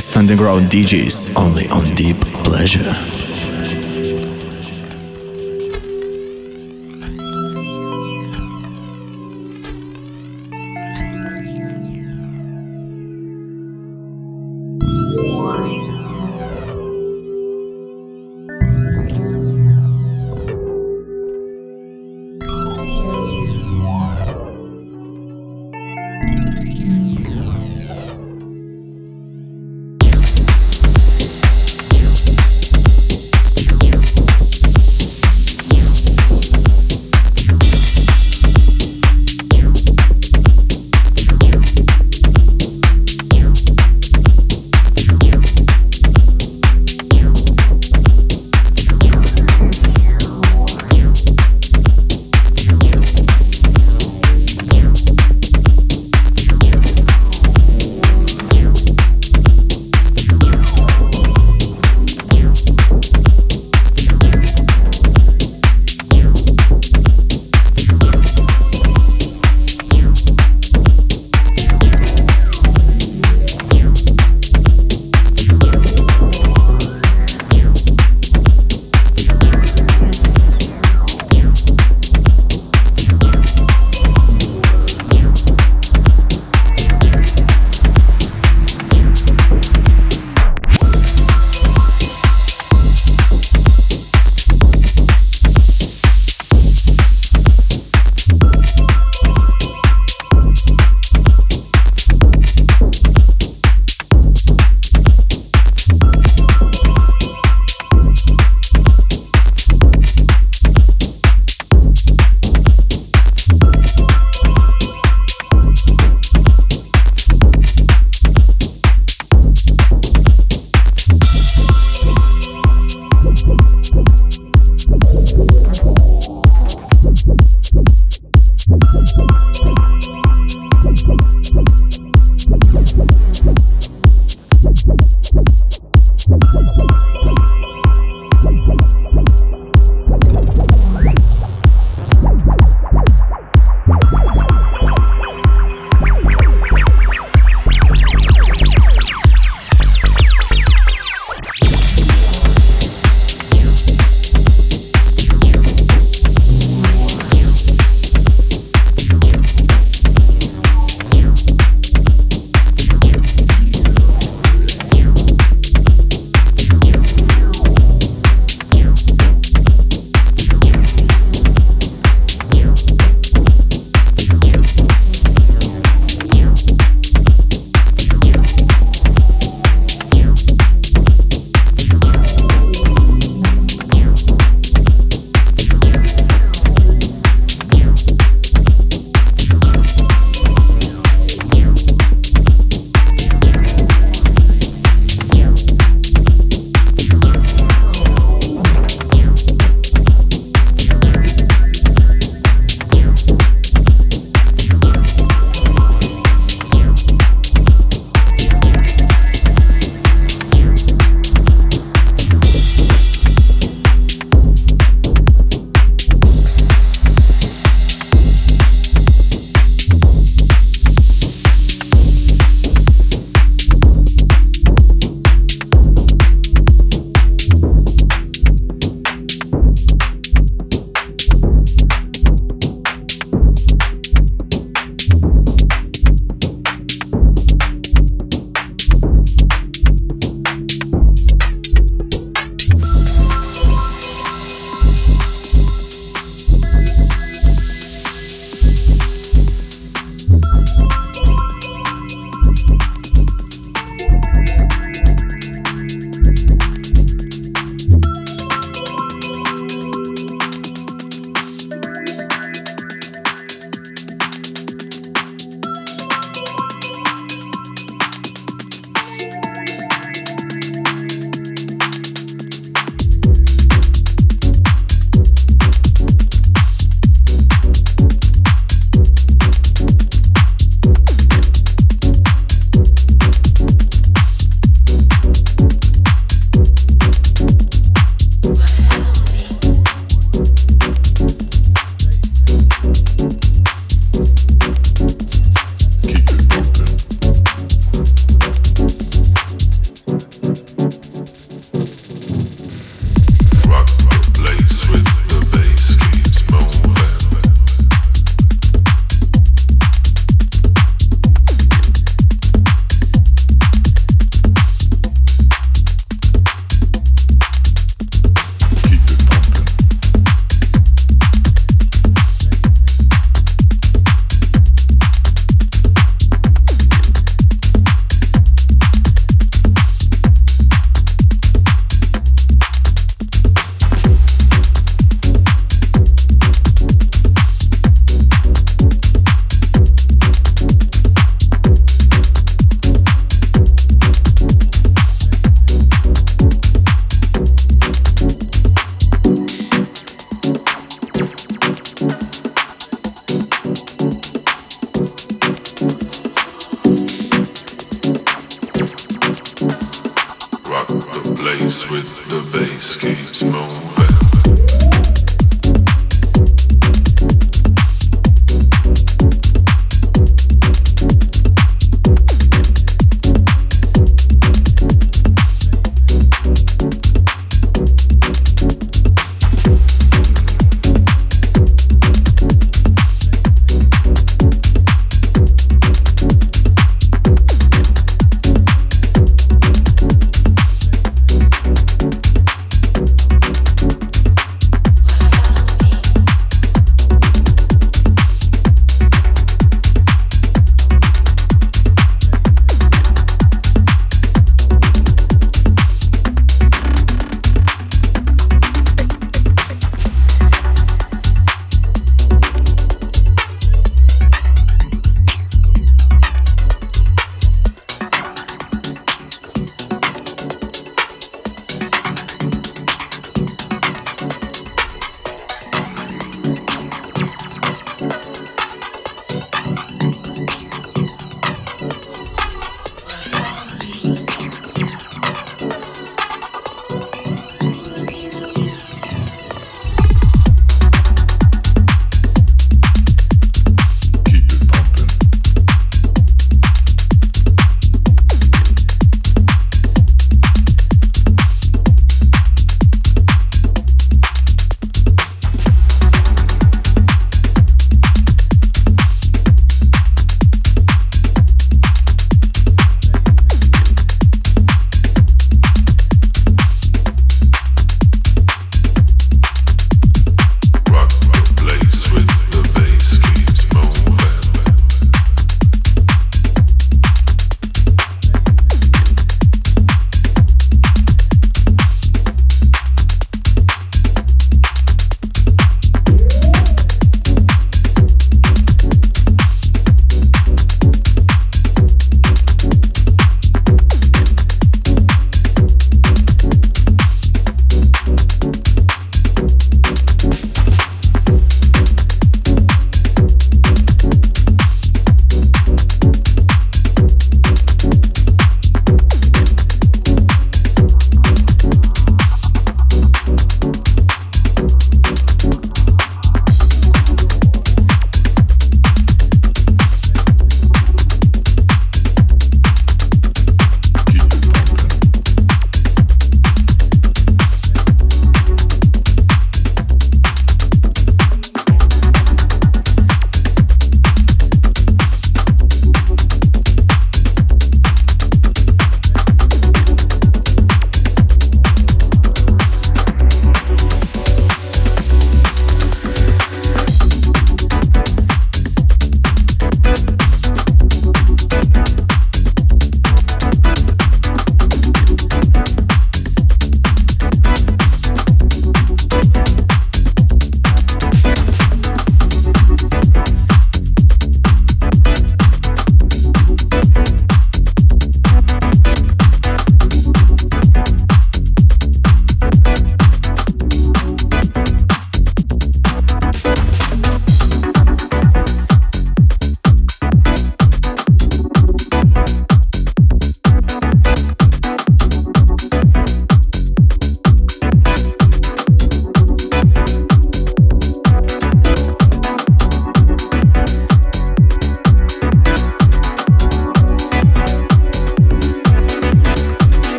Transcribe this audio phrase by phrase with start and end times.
[0.00, 3.19] Best underground DJs only on Deep Pleasure.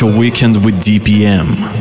[0.00, 1.75] Your weekend with DPM.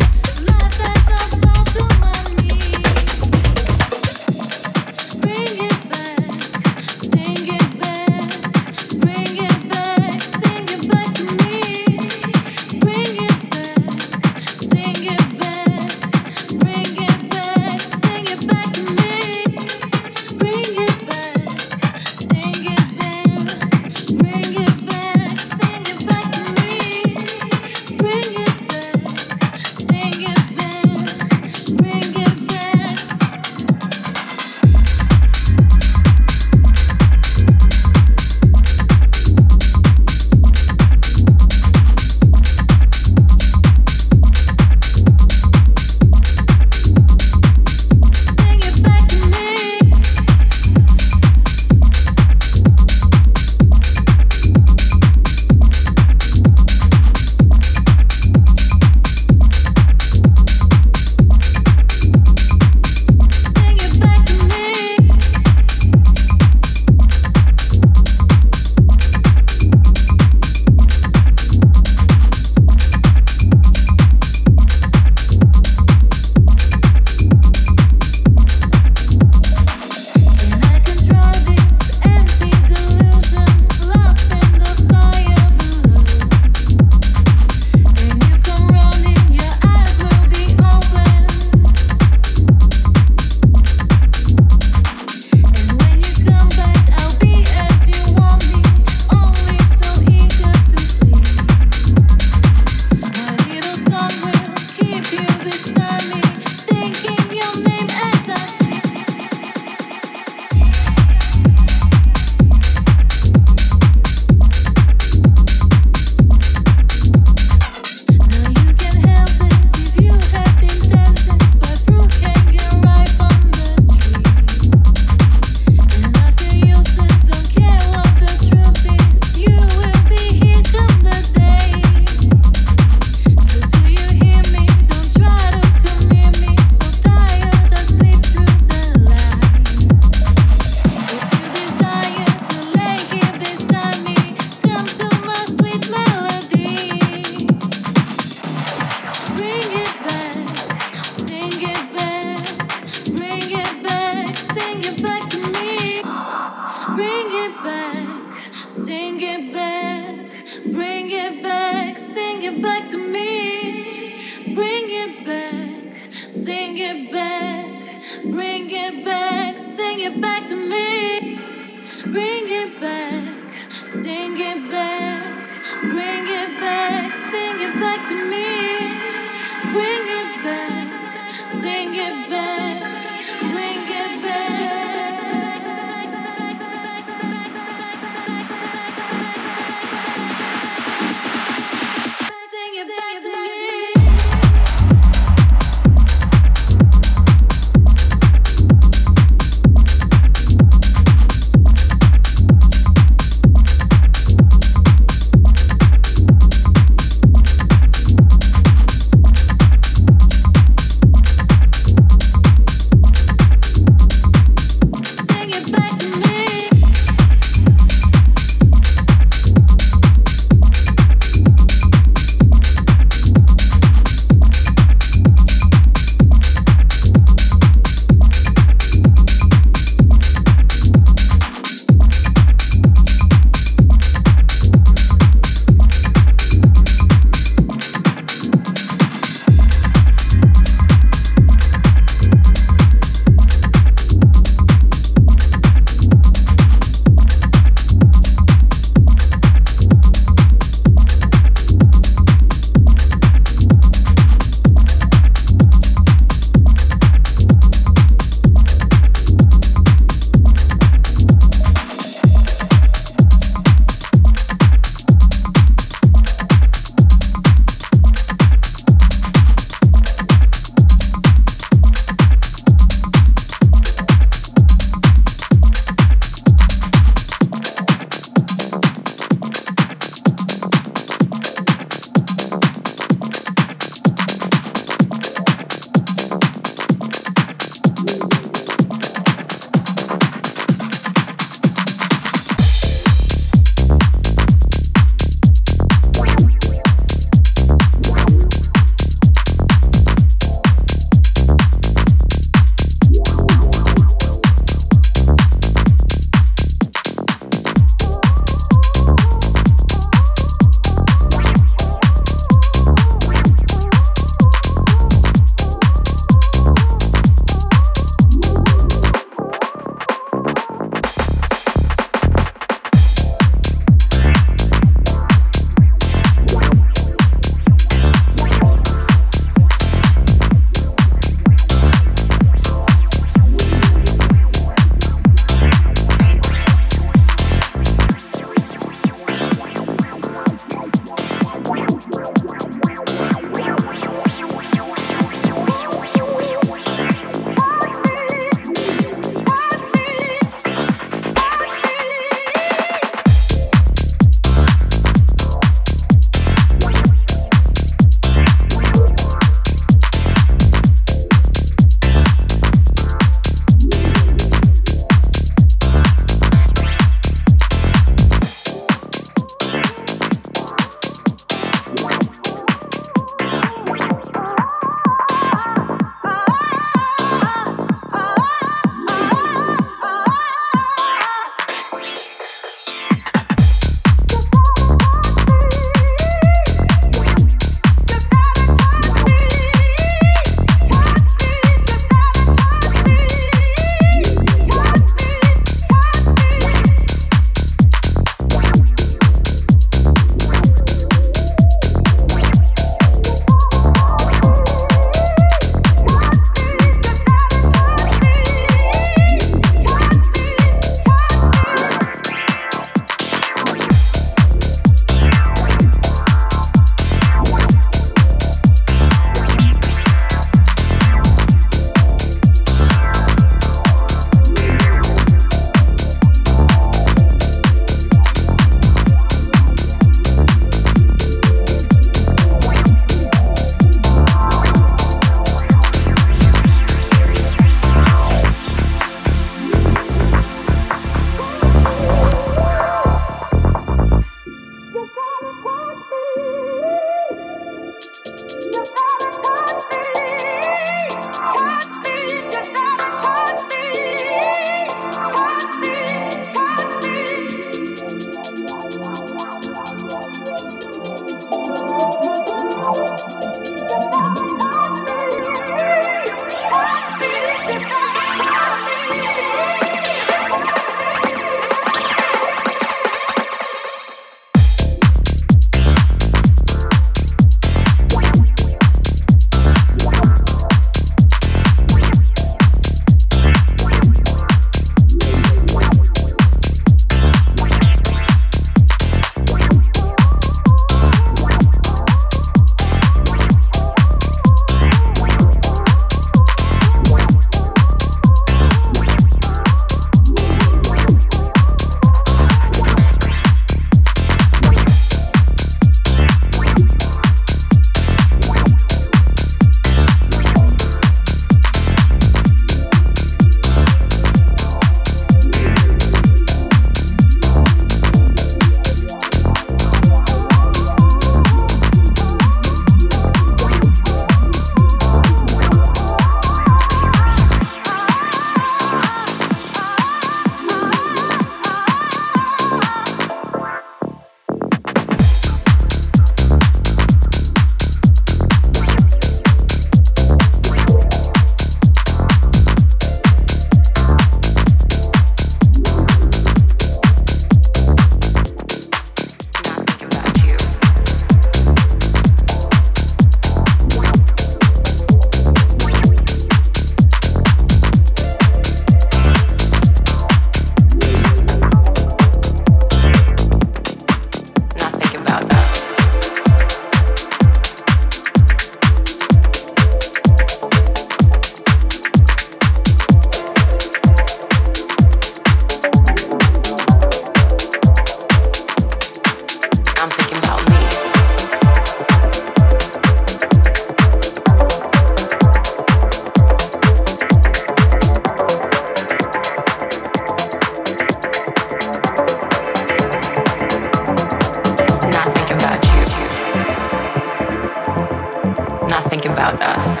[599.42, 600.00] about us.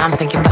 [0.00, 0.49] I'm thinking about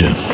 [0.00, 0.29] Pleasure.